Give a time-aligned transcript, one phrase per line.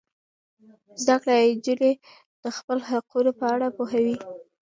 [1.03, 1.91] زده کړه نجونې
[2.43, 4.15] د خپل حقونو په اړه پوهوي.